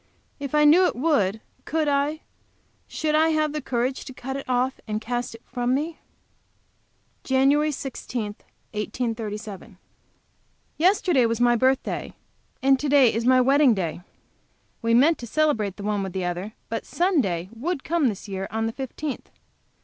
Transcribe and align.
If 0.39 0.55
I 0.55 0.65
knew 0.65 0.87
it 0.87 0.95
would, 0.95 1.41
could 1.63 1.87
I, 1.87 2.21
should 2.87 3.13
I 3.13 3.29
have 3.29 3.53
courage 3.63 4.03
to 4.05 4.15
cut 4.15 4.35
it 4.35 4.49
off 4.49 4.79
and 4.87 4.99
cast 4.99 5.35
it 5.35 5.43
from 5.45 5.75
me? 5.75 5.99
JAN. 7.23 7.51
16, 7.71 8.23
1837. 8.71 9.77
Yesterday 10.77 11.25
was 11.27 11.39
my 11.39 11.55
birthday, 11.55 12.15
and 12.63 12.79
to 12.79 12.89
day 12.89 13.13
is 13.13 13.25
my 13.27 13.39
wedding 13.39 13.75
day. 13.75 14.01
We 14.81 14.95
meant 14.95 15.19
to 15.19 15.27
celebrate 15.27 15.75
the 15.77 15.83
one 15.83 16.01
with 16.01 16.13
the 16.13 16.25
other, 16.25 16.53
but 16.67 16.83
Sunday 16.83 17.49
would 17.53 17.83
come 17.83 18.07
this 18.07 18.27
year 18.27 18.47
on 18.49 18.65
the 18.65 18.71
fifteenth. 18.73 19.29